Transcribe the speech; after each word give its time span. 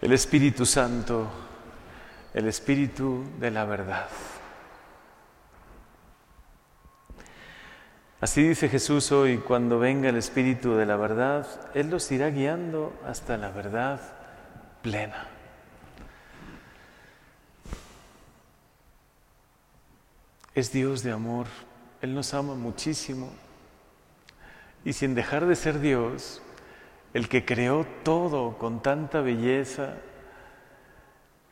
el 0.00 0.12
Espíritu 0.12 0.64
Santo, 0.64 1.30
el 2.32 2.46
Espíritu 2.48 3.24
de 3.38 3.50
la 3.50 3.64
verdad. 3.64 4.08
Así 8.20 8.42
dice 8.42 8.68
Jesús 8.68 9.12
hoy, 9.12 9.38
cuando 9.38 9.78
venga 9.78 10.08
el 10.08 10.16
Espíritu 10.16 10.74
de 10.74 10.86
la 10.86 10.96
verdad, 10.96 11.46
Él 11.74 11.90
los 11.90 12.10
irá 12.12 12.30
guiando 12.30 12.92
hasta 13.06 13.36
la 13.36 13.50
verdad 13.50 14.00
plena. 14.82 15.26
Es 20.54 20.72
Dios 20.72 21.02
de 21.02 21.12
amor, 21.12 21.46
Él 22.02 22.14
nos 22.14 22.34
ama 22.34 22.54
muchísimo. 22.54 23.30
Y 24.84 24.94
sin 24.94 25.14
dejar 25.14 25.46
de 25.46 25.56
ser 25.56 25.80
Dios, 25.80 26.42
el 27.12 27.28
que 27.28 27.44
creó 27.44 27.86
todo 28.04 28.56
con 28.58 28.82
tanta 28.82 29.20
belleza, 29.20 29.94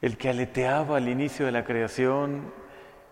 el 0.00 0.16
que 0.16 0.28
aleteaba 0.28 0.96
al 0.96 1.08
inicio 1.08 1.46
de 1.46 1.52
la 1.52 1.64
creación 1.64 2.52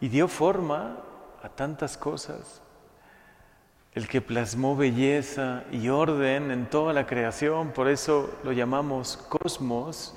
y 0.00 0.08
dio 0.08 0.28
forma 0.28 0.98
a 1.42 1.48
tantas 1.48 1.96
cosas, 1.96 2.62
el 3.94 4.06
que 4.08 4.20
plasmó 4.20 4.76
belleza 4.76 5.64
y 5.72 5.88
orden 5.88 6.50
en 6.50 6.66
toda 6.66 6.92
la 6.92 7.06
creación, 7.06 7.72
por 7.72 7.88
eso 7.88 8.38
lo 8.44 8.52
llamamos 8.52 9.16
cosmos, 9.16 10.14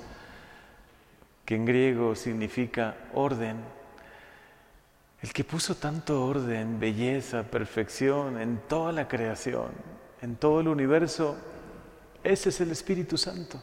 que 1.44 1.56
en 1.56 1.64
griego 1.64 2.14
significa 2.14 2.94
orden. 3.14 3.56
El 5.22 5.32
que 5.32 5.44
puso 5.44 5.74
tanto 5.74 6.24
orden, 6.24 6.78
belleza, 6.78 7.42
perfección 7.42 8.40
en 8.40 8.58
toda 8.68 8.92
la 8.92 9.08
creación, 9.08 9.70
en 10.22 10.36
todo 10.36 10.60
el 10.60 10.68
universo, 10.68 11.36
ese 12.22 12.48
es 12.50 12.60
el 12.60 12.70
Espíritu 12.70 13.16
Santo. 13.16 13.60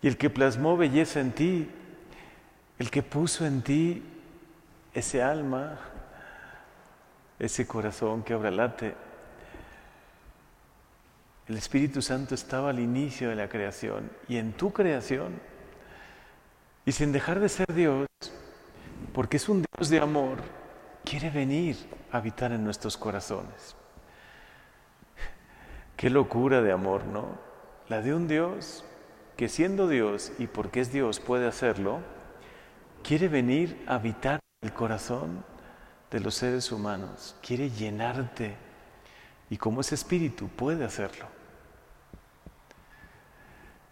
Y 0.00 0.08
el 0.08 0.16
que 0.16 0.30
plasmó 0.30 0.76
belleza 0.76 1.20
en 1.20 1.32
ti, 1.32 1.68
el 2.78 2.90
que 2.90 3.02
puso 3.02 3.44
en 3.44 3.62
ti 3.62 4.02
ese 4.94 5.22
alma, 5.22 5.78
ese 7.38 7.66
corazón 7.66 8.22
que 8.22 8.32
ahora 8.32 8.50
late. 8.50 8.94
El 11.46 11.56
Espíritu 11.56 12.02
Santo 12.02 12.34
estaba 12.34 12.70
al 12.70 12.78
inicio 12.78 13.30
de 13.30 13.36
la 13.36 13.48
creación 13.48 14.10
y 14.28 14.36
en 14.36 14.52
tu 14.52 14.72
creación, 14.72 15.40
y 16.84 16.92
sin 16.92 17.12
dejar 17.12 17.40
de 17.40 17.48
ser 17.48 17.72
Dios, 17.74 18.06
porque 19.12 19.36
es 19.38 19.48
un 19.48 19.64
Dios 19.76 19.88
de 19.88 20.00
amor, 20.00 20.38
quiere 21.04 21.30
venir 21.30 21.76
a 22.12 22.18
habitar 22.18 22.52
en 22.52 22.64
nuestros 22.64 22.96
corazones. 22.96 23.74
Qué 25.98 26.10
locura 26.10 26.62
de 26.62 26.70
amor, 26.70 27.06
¿no? 27.06 27.26
La 27.88 28.02
de 28.02 28.14
un 28.14 28.28
Dios 28.28 28.84
que 29.36 29.48
siendo 29.48 29.88
Dios 29.88 30.30
y 30.38 30.46
porque 30.46 30.80
es 30.80 30.92
Dios 30.92 31.18
puede 31.18 31.48
hacerlo, 31.48 31.98
quiere 33.02 33.26
venir 33.26 33.84
a 33.88 33.96
habitar 33.96 34.38
el 34.62 34.72
corazón 34.72 35.44
de 36.12 36.20
los 36.20 36.36
seres 36.36 36.70
humanos, 36.70 37.34
quiere 37.42 37.70
llenarte 37.70 38.54
y 39.50 39.56
como 39.56 39.80
ese 39.80 39.96
espíritu 39.96 40.46
puede 40.46 40.84
hacerlo. 40.84 41.26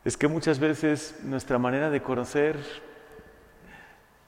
Es 0.04 0.16
que 0.16 0.28
muchas 0.28 0.60
veces 0.60 1.18
nuestra 1.24 1.58
manera 1.58 1.90
de 1.90 2.04
conocer 2.04 2.56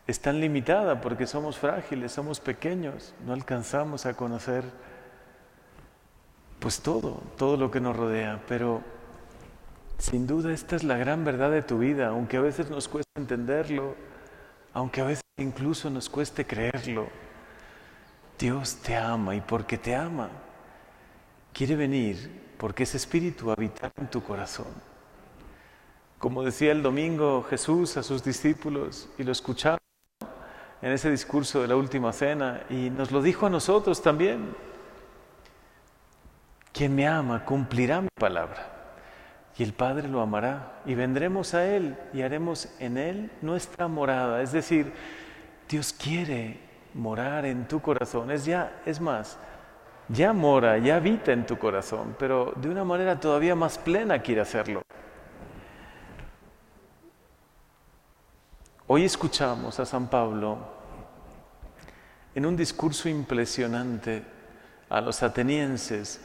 es 0.08 0.18
tan 0.18 0.40
limitada 0.40 1.00
porque 1.00 1.28
somos 1.28 1.58
frágiles, 1.58 2.10
somos 2.10 2.40
pequeños, 2.40 3.14
no 3.24 3.34
alcanzamos 3.34 4.04
a 4.04 4.14
conocer 4.14 4.64
pues 6.58 6.80
todo, 6.80 7.22
todo 7.36 7.56
lo 7.56 7.70
que 7.70 7.80
nos 7.80 7.96
rodea, 7.96 8.42
pero 8.48 8.82
sin 9.98 10.26
duda 10.26 10.52
esta 10.52 10.76
es 10.76 10.84
la 10.84 10.96
gran 10.96 11.24
verdad 11.24 11.50
de 11.50 11.62
tu 11.62 11.78
vida, 11.78 12.08
aunque 12.08 12.36
a 12.36 12.40
veces 12.40 12.70
nos 12.70 12.88
cueste 12.88 13.10
entenderlo, 13.16 13.94
aunque 14.72 15.00
a 15.00 15.04
veces 15.04 15.22
incluso 15.38 15.90
nos 15.90 16.08
cueste 16.08 16.46
creerlo. 16.46 17.08
Dios 18.38 18.76
te 18.76 18.96
ama 18.96 19.34
y 19.34 19.40
porque 19.40 19.78
te 19.78 19.94
ama, 19.94 20.30
quiere 21.52 21.74
venir 21.74 22.48
porque 22.58 22.82
ese 22.82 22.96
espíritu 22.96 23.50
habita 23.50 23.90
en 23.96 24.10
tu 24.10 24.22
corazón. 24.22 24.66
Como 26.18 26.42
decía 26.42 26.72
el 26.72 26.82
domingo 26.82 27.46
Jesús 27.48 27.96
a 27.96 28.02
sus 28.02 28.24
discípulos 28.24 29.08
y 29.18 29.22
lo 29.22 29.32
escuchaba 29.32 29.78
en 30.82 30.92
ese 30.92 31.10
discurso 31.10 31.62
de 31.62 31.68
la 31.68 31.76
última 31.76 32.12
cena 32.12 32.62
y 32.68 32.90
nos 32.90 33.12
lo 33.12 33.22
dijo 33.22 33.46
a 33.46 33.50
nosotros 33.50 34.02
también. 34.02 34.54
Quien 36.78 36.94
me 36.94 37.08
ama 37.08 37.44
cumplirá 37.44 38.00
mi 38.00 38.08
palabra 38.14 38.68
y 39.56 39.64
el 39.64 39.72
Padre 39.72 40.06
lo 40.06 40.20
amará 40.20 40.80
y 40.86 40.94
vendremos 40.94 41.52
a 41.54 41.66
Él 41.66 41.98
y 42.12 42.22
haremos 42.22 42.68
en 42.78 42.96
Él 42.96 43.32
nuestra 43.42 43.88
morada. 43.88 44.40
Es 44.42 44.52
decir, 44.52 44.92
Dios 45.68 45.92
quiere 45.92 46.60
morar 46.94 47.46
en 47.46 47.66
tu 47.66 47.80
corazón. 47.80 48.30
Es 48.30 48.44
ya, 48.44 48.80
es 48.86 49.00
más, 49.00 49.38
ya 50.08 50.32
mora, 50.32 50.78
ya 50.78 50.94
habita 50.94 51.32
en 51.32 51.46
tu 51.46 51.58
corazón, 51.58 52.14
pero 52.16 52.52
de 52.54 52.68
una 52.68 52.84
manera 52.84 53.18
todavía 53.18 53.56
más 53.56 53.76
plena 53.76 54.22
quiere 54.22 54.42
hacerlo. 54.42 54.82
Hoy 58.86 59.04
escuchamos 59.04 59.80
a 59.80 59.84
San 59.84 60.06
Pablo 60.06 60.58
en 62.36 62.46
un 62.46 62.56
discurso 62.56 63.08
impresionante 63.08 64.22
a 64.88 65.00
los 65.00 65.24
atenienses. 65.24 66.20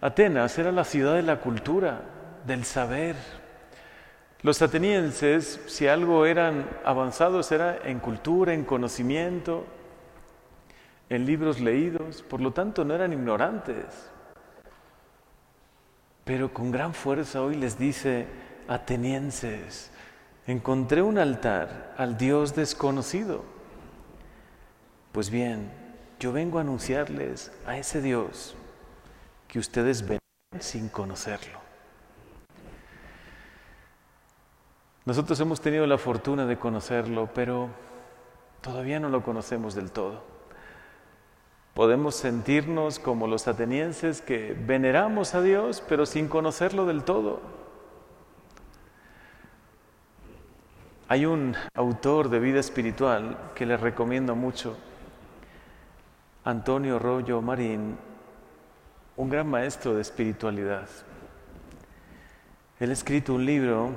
Atenas 0.00 0.56
era 0.58 0.70
la 0.70 0.84
ciudad 0.84 1.14
de 1.14 1.22
la 1.22 1.40
cultura, 1.40 2.02
del 2.46 2.64
saber. 2.64 3.16
Los 4.42 4.62
atenienses, 4.62 5.60
si 5.66 5.88
algo 5.88 6.24
eran 6.24 6.68
avanzados, 6.84 7.50
era 7.50 7.78
en 7.84 7.98
cultura, 7.98 8.54
en 8.54 8.64
conocimiento, 8.64 9.64
en 11.08 11.26
libros 11.26 11.58
leídos, 11.58 12.22
por 12.22 12.40
lo 12.40 12.52
tanto 12.52 12.84
no 12.84 12.94
eran 12.94 13.12
ignorantes. 13.12 13.86
Pero 16.24 16.52
con 16.54 16.70
gran 16.70 16.94
fuerza 16.94 17.42
hoy 17.42 17.56
les 17.56 17.76
dice, 17.76 18.26
atenienses, 18.68 19.90
encontré 20.46 21.02
un 21.02 21.18
altar 21.18 21.94
al 21.96 22.16
Dios 22.16 22.54
desconocido. 22.54 23.42
Pues 25.10 25.30
bien, 25.30 25.72
yo 26.20 26.32
vengo 26.32 26.58
a 26.58 26.60
anunciarles 26.60 27.50
a 27.66 27.78
ese 27.78 28.00
Dios 28.00 28.54
que 29.48 29.58
ustedes 29.58 30.06
ven 30.06 30.18
sin 30.60 30.88
conocerlo. 30.88 31.58
Nosotros 35.06 35.40
hemos 35.40 35.60
tenido 35.62 35.86
la 35.86 35.96
fortuna 35.96 36.44
de 36.44 36.58
conocerlo, 36.58 37.30
pero 37.34 37.70
todavía 38.60 39.00
no 39.00 39.08
lo 39.08 39.22
conocemos 39.22 39.74
del 39.74 39.90
todo. 39.90 40.22
Podemos 41.72 42.14
sentirnos 42.14 42.98
como 42.98 43.26
los 43.26 43.48
atenienses 43.48 44.20
que 44.20 44.52
veneramos 44.52 45.34
a 45.34 45.40
Dios, 45.40 45.82
pero 45.88 46.04
sin 46.04 46.28
conocerlo 46.28 46.84
del 46.84 47.04
todo. 47.04 47.40
Hay 51.08 51.24
un 51.24 51.54
autor 51.74 52.28
de 52.28 52.38
vida 52.38 52.60
espiritual 52.60 53.52
que 53.54 53.64
le 53.64 53.78
recomiendo 53.78 54.34
mucho, 54.34 54.76
Antonio 56.44 56.98
Rollo 56.98 57.40
Marín, 57.40 57.96
un 59.18 59.28
gran 59.28 59.48
maestro 59.48 59.94
de 59.96 60.00
espiritualidad. 60.00 60.88
Él 62.78 62.90
ha 62.90 62.92
escrito 62.92 63.34
un 63.34 63.44
libro 63.44 63.90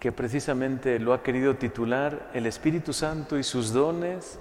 que 0.00 0.10
precisamente 0.10 0.98
lo 0.98 1.12
ha 1.12 1.22
querido 1.22 1.54
titular 1.54 2.28
El 2.34 2.46
Espíritu 2.46 2.92
Santo 2.92 3.38
y 3.38 3.44
sus 3.44 3.72
dones 3.72 4.40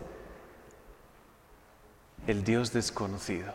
el 2.25 2.43
Dios 2.43 2.73
desconocido, 2.73 3.53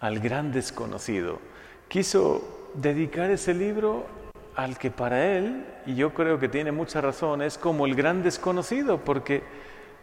al 0.00 0.18
gran 0.18 0.50
desconocido. 0.50 1.38
Quiso 1.86 2.70
dedicar 2.74 3.30
ese 3.30 3.54
libro 3.54 4.06
al 4.56 4.76
que 4.76 4.90
para 4.90 5.24
él, 5.36 5.64
y 5.86 5.94
yo 5.94 6.12
creo 6.14 6.40
que 6.40 6.48
tiene 6.48 6.72
mucha 6.72 7.00
razón, 7.00 7.42
es 7.42 7.58
como 7.58 7.86
el 7.86 7.94
gran 7.94 8.24
desconocido, 8.24 8.98
porque 9.04 9.44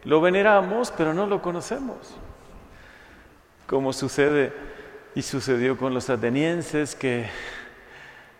lo 0.04 0.22
veneramos, 0.22 0.90
pero 0.96 1.12
no 1.12 1.26
lo 1.26 1.42
conocemos. 1.42 2.16
Como 3.66 3.92
sucede 3.92 4.77
y 5.14 5.22
sucedió 5.22 5.76
con 5.76 5.94
los 5.94 6.10
atenienses 6.10 6.94
que, 6.94 7.26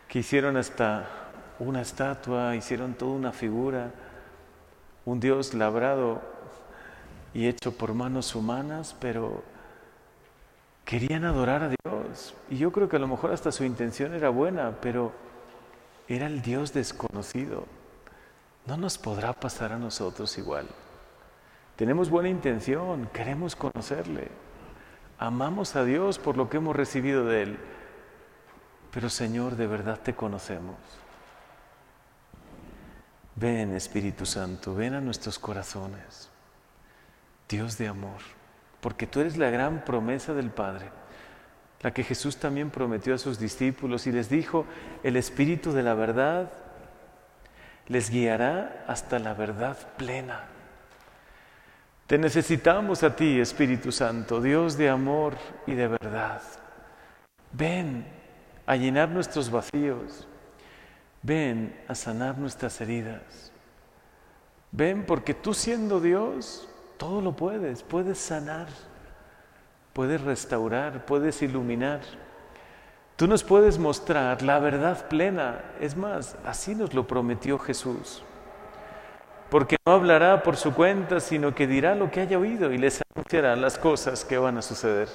que 0.08 0.20
hicieron 0.20 0.56
hasta 0.56 1.08
una 1.58 1.82
estatua, 1.82 2.54
hicieron 2.54 2.94
toda 2.94 3.12
una 3.12 3.32
figura, 3.32 3.90
un 5.04 5.20
Dios 5.20 5.54
labrado 5.54 6.20
y 7.34 7.46
hecho 7.46 7.72
por 7.72 7.94
manos 7.94 8.34
humanas, 8.34 8.96
pero 9.00 9.42
querían 10.84 11.24
adorar 11.24 11.62
a 11.62 11.68
Dios. 11.68 12.34
Y 12.48 12.58
yo 12.58 12.72
creo 12.72 12.88
que 12.88 12.96
a 12.96 13.00
lo 13.00 13.08
mejor 13.08 13.32
hasta 13.32 13.52
su 13.52 13.64
intención 13.64 14.14
era 14.14 14.28
buena, 14.28 14.78
pero 14.80 15.12
era 16.08 16.26
el 16.26 16.42
Dios 16.42 16.72
desconocido. 16.72 17.66
No 18.66 18.76
nos 18.76 18.98
podrá 18.98 19.32
pasar 19.32 19.72
a 19.72 19.78
nosotros 19.78 20.36
igual. 20.38 20.66
Tenemos 21.76 22.10
buena 22.10 22.28
intención, 22.28 23.08
queremos 23.12 23.54
conocerle. 23.54 24.28
Amamos 25.18 25.74
a 25.74 25.84
Dios 25.84 26.18
por 26.18 26.36
lo 26.36 26.48
que 26.48 26.58
hemos 26.58 26.76
recibido 26.76 27.24
de 27.24 27.42
Él. 27.42 27.58
Pero 28.92 29.10
Señor, 29.10 29.56
de 29.56 29.66
verdad 29.66 30.00
te 30.00 30.14
conocemos. 30.14 30.76
Ven 33.34 33.74
Espíritu 33.74 34.26
Santo, 34.26 34.74
ven 34.74 34.94
a 34.94 35.00
nuestros 35.00 35.38
corazones. 35.38 36.30
Dios 37.48 37.78
de 37.78 37.88
amor, 37.88 38.20
porque 38.80 39.06
tú 39.06 39.20
eres 39.20 39.36
la 39.36 39.50
gran 39.50 39.84
promesa 39.84 40.34
del 40.34 40.50
Padre, 40.50 40.90
la 41.80 41.92
que 41.92 42.04
Jesús 42.04 42.38
también 42.38 42.70
prometió 42.70 43.14
a 43.14 43.18
sus 43.18 43.38
discípulos 43.38 44.06
y 44.06 44.12
les 44.12 44.28
dijo, 44.28 44.66
el 45.02 45.16
Espíritu 45.16 45.72
de 45.72 45.82
la 45.82 45.94
verdad 45.94 46.50
les 47.86 48.10
guiará 48.10 48.84
hasta 48.86 49.18
la 49.18 49.34
verdad 49.34 49.76
plena. 49.96 50.44
Te 52.08 52.16
necesitamos 52.16 53.02
a 53.02 53.14
ti, 53.14 53.38
Espíritu 53.38 53.92
Santo, 53.92 54.40
Dios 54.40 54.78
de 54.78 54.88
amor 54.88 55.34
y 55.66 55.74
de 55.74 55.88
verdad. 55.88 56.40
Ven 57.52 58.06
a 58.64 58.76
llenar 58.76 59.10
nuestros 59.10 59.50
vacíos. 59.50 60.26
Ven 61.20 61.78
a 61.86 61.94
sanar 61.94 62.38
nuestras 62.38 62.80
heridas. 62.80 63.52
Ven 64.72 65.04
porque 65.04 65.34
tú 65.34 65.52
siendo 65.52 66.00
Dios, 66.00 66.66
todo 66.96 67.20
lo 67.20 67.36
puedes, 67.36 67.82
puedes 67.82 68.18
sanar, 68.18 68.68
puedes 69.92 70.22
restaurar, 70.22 71.04
puedes 71.04 71.42
iluminar. 71.42 72.00
Tú 73.16 73.26
nos 73.26 73.44
puedes 73.44 73.78
mostrar 73.78 74.40
la 74.40 74.58
verdad 74.60 75.08
plena. 75.08 75.60
Es 75.78 75.94
más, 75.94 76.38
así 76.46 76.74
nos 76.74 76.94
lo 76.94 77.06
prometió 77.06 77.58
Jesús. 77.58 78.24
Porque 79.50 79.76
no 79.86 79.92
hablará 79.92 80.42
por 80.42 80.56
su 80.56 80.74
cuenta, 80.74 81.20
sino 81.20 81.54
que 81.54 81.66
dirá 81.66 81.94
lo 81.94 82.10
que 82.10 82.20
haya 82.20 82.38
oído 82.38 82.72
y 82.72 82.78
les 82.78 83.02
anunciará 83.14 83.56
las 83.56 83.78
cosas 83.78 84.24
que 84.24 84.38
van 84.38 84.58
a 84.58 84.62
suceder. 84.62 85.08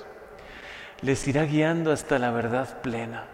Les 1.01 1.27
irá 1.27 1.43
guiando 1.43 1.91
hasta 1.91 2.17
la 2.19 2.31
verdad 2.31 2.81
plena. 2.81 3.25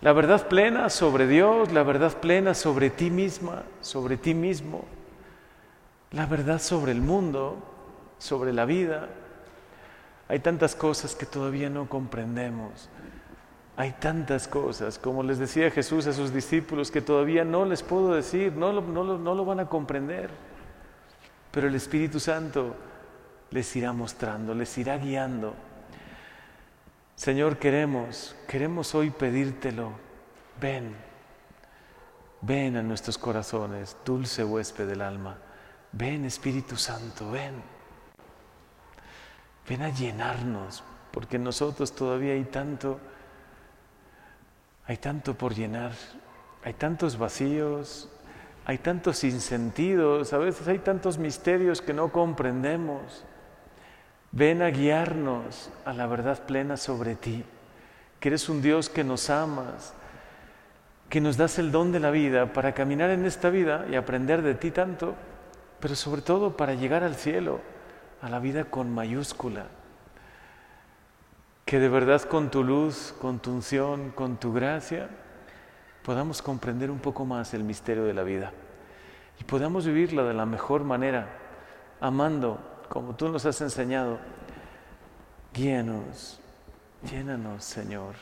La 0.00 0.12
verdad 0.12 0.48
plena 0.48 0.88
sobre 0.88 1.26
Dios, 1.26 1.72
la 1.72 1.82
verdad 1.82 2.16
plena 2.20 2.54
sobre 2.54 2.90
ti 2.90 3.10
misma, 3.10 3.64
sobre 3.80 4.16
ti 4.16 4.34
mismo 4.34 4.84
la 6.12 6.26
verdad 6.26 6.60
sobre 6.60 6.92
el 6.92 7.00
mundo, 7.00 7.56
sobre 8.18 8.52
la 8.52 8.64
vida. 8.64 9.08
Hay 10.28 10.40
tantas 10.40 10.74
cosas 10.74 11.14
que 11.14 11.26
todavía 11.26 11.70
no 11.70 11.88
comprendemos. 11.88 12.88
Hay 13.76 13.92
tantas 13.92 14.46
cosas, 14.46 14.98
como 14.98 15.22
les 15.22 15.38
decía 15.38 15.70
Jesús 15.70 16.06
a 16.06 16.12
sus 16.12 16.32
discípulos, 16.32 16.90
que 16.90 17.00
todavía 17.00 17.44
no 17.44 17.64
les 17.64 17.82
puedo 17.82 18.12
decir, 18.12 18.52
no 18.52 18.72
lo, 18.72 18.82
no 18.82 19.18
no 19.18 19.34
lo 19.34 19.44
van 19.44 19.60
a 19.60 19.66
comprender. 19.66 20.30
Pero 21.50 21.68
el 21.68 21.74
Espíritu 21.74 22.20
Santo 22.20 22.74
les 23.50 23.74
irá 23.76 23.92
mostrando, 23.92 24.54
les 24.54 24.76
irá 24.78 24.96
guiando. 24.98 25.54
Señor, 27.16 27.58
queremos, 27.58 28.34
queremos 28.48 28.94
hoy 28.94 29.10
pedírtelo. 29.10 29.92
Ven, 30.60 30.94
ven 32.40 32.76
a 32.76 32.82
nuestros 32.82 33.18
corazones, 33.18 33.96
dulce 34.04 34.44
huésped 34.44 34.86
del 34.86 35.02
alma. 35.02 35.36
Ven 35.92 36.24
Espíritu 36.24 36.76
Santo, 36.76 37.30
ven. 37.30 37.62
Ven 39.68 39.82
a 39.82 39.90
llenarnos, 39.90 40.82
porque 41.10 41.36
en 41.36 41.44
nosotros 41.44 41.92
todavía 41.92 42.32
hay 42.32 42.44
tanto, 42.44 43.00
hay 44.86 44.96
tanto 44.96 45.34
por 45.34 45.54
llenar, 45.54 45.92
hay 46.64 46.74
tantos 46.74 47.18
vacíos, 47.18 48.08
hay 48.64 48.78
tantos 48.78 49.18
sinsentidos, 49.18 50.32
a 50.32 50.38
veces 50.38 50.68
hay 50.68 50.78
tantos 50.78 51.18
misterios 51.18 51.80
que 51.80 51.94
no 51.94 52.12
comprendemos. 52.12 53.24
Ven 54.32 54.62
a 54.62 54.70
guiarnos 54.70 55.70
a 55.84 55.92
la 55.92 56.06
verdad 56.06 56.44
plena 56.44 56.76
sobre 56.76 57.14
ti, 57.14 57.44
que 58.20 58.28
eres 58.28 58.48
un 58.48 58.62
Dios 58.62 58.88
que 58.88 59.04
nos 59.04 59.30
amas, 59.30 59.94
que 61.08 61.20
nos 61.20 61.36
das 61.36 61.58
el 61.58 61.72
don 61.72 61.90
de 61.90 62.00
la 62.00 62.10
vida 62.10 62.52
para 62.52 62.72
caminar 62.72 63.10
en 63.10 63.26
esta 63.26 63.50
vida 63.50 63.86
y 63.90 63.96
aprender 63.96 64.42
de 64.42 64.54
ti 64.54 64.70
tanto 64.70 65.14
pero 65.80 65.96
sobre 65.96 66.22
todo 66.22 66.56
para 66.56 66.74
llegar 66.74 67.02
al 67.02 67.16
cielo, 67.16 67.60
a 68.20 68.28
la 68.28 68.38
vida 68.38 68.64
con 68.66 68.92
mayúscula. 68.92 69.66
Que 71.70 71.78
de 71.78 71.88
verdad 71.88 72.22
con 72.22 72.50
tu 72.50 72.64
luz, 72.64 73.14
con 73.20 73.38
tu 73.38 73.52
unción, 73.52 74.10
con 74.10 74.38
tu 74.38 74.52
gracia, 74.52 75.08
podamos 76.02 76.42
comprender 76.42 76.90
un 76.90 76.98
poco 76.98 77.24
más 77.24 77.54
el 77.54 77.62
misterio 77.62 78.02
de 78.02 78.12
la 78.12 78.24
vida 78.24 78.50
y 79.38 79.44
podamos 79.44 79.86
vivirla 79.86 80.24
de 80.24 80.34
la 80.34 80.46
mejor 80.46 80.82
manera, 80.82 81.28
amando 82.00 82.58
como 82.88 83.14
tú 83.14 83.28
nos 83.28 83.46
has 83.46 83.60
enseñado. 83.60 84.18
Guíanos, 85.54 86.40
llénanos, 87.08 87.62
Señor. 87.62 88.16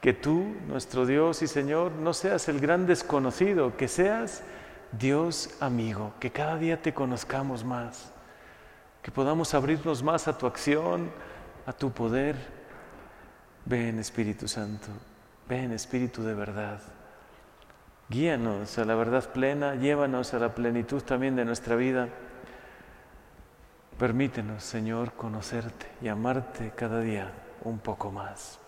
Que 0.00 0.12
tú, 0.12 0.56
nuestro 0.66 1.06
Dios 1.06 1.42
y 1.42 1.46
Señor, 1.46 1.92
no 1.92 2.12
seas 2.12 2.48
el 2.48 2.58
gran 2.58 2.88
desconocido, 2.88 3.76
que 3.76 3.86
seas 3.86 4.42
Dios 4.90 5.54
amigo, 5.60 6.12
que 6.18 6.32
cada 6.32 6.56
día 6.56 6.82
te 6.82 6.92
conozcamos 6.92 7.62
más, 7.62 8.12
que 9.00 9.12
podamos 9.12 9.54
abrirnos 9.54 10.02
más 10.02 10.26
a 10.26 10.36
tu 10.36 10.48
acción, 10.48 11.08
a 11.66 11.72
tu 11.72 11.90
poder. 11.90 12.36
Ven 13.64 13.98
Espíritu 13.98 14.48
Santo, 14.48 14.88
ven 15.48 15.72
Espíritu 15.72 16.22
de 16.22 16.34
verdad. 16.34 16.80
Guíanos 18.08 18.76
a 18.78 18.84
la 18.84 18.94
verdad 18.94 19.32
plena, 19.32 19.76
llévanos 19.76 20.34
a 20.34 20.38
la 20.38 20.54
plenitud 20.54 21.02
también 21.02 21.36
de 21.36 21.44
nuestra 21.44 21.76
vida. 21.76 22.08
Permítenos, 23.98 24.64
Señor, 24.64 25.12
conocerte 25.12 25.86
y 26.02 26.08
amarte 26.08 26.72
cada 26.74 27.00
día 27.00 27.32
un 27.62 27.78
poco 27.78 28.10
más. 28.10 28.61